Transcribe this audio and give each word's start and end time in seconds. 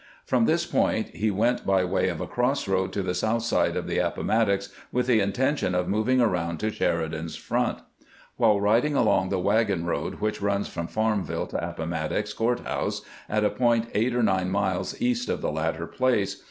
From 0.25 0.45
this 0.45 0.65
point 0.65 1.09
he 1.09 1.29
went 1.29 1.63
by 1.63 1.83
way 1.85 2.09
of 2.09 2.19
a 2.19 2.25
cross 2.25 2.67
road 2.67 2.91
to 2.93 3.03
the 3.03 3.13
south 3.13 3.43
side 3.43 3.77
of 3.77 3.85
the 3.85 3.99
Appomattox, 3.99 4.69
with 4.91 5.05
the 5.05 5.19
intention 5.19 5.75
of 5.75 5.87
moving 5.87 6.17
arpund 6.19 6.57
to 6.57 6.71
Sheridan's 6.71 7.35
front. 7.35 7.77
While 8.35 8.59
riding 8.59 8.95
along 8.95 9.29
the 9.29 9.37
wagon 9.37 9.85
road 9.85 10.15
which 10.15 10.41
runs 10.41 10.67
from 10.67 10.87
Farmville 10.87 11.45
to 11.45 11.69
Appomattox 11.69 12.33
Court 12.33 12.61
house, 12.61 13.03
at 13.29 13.45
a 13.45 13.51
point 13.51 13.89
eight 13.93 14.15
or 14.15 14.23
nine 14.23 14.49
miles 14.49 14.99
east 14.99 15.29
of 15.29 15.41
the 15.41 15.51
latter 15.51 15.85
place. 15.85 16.37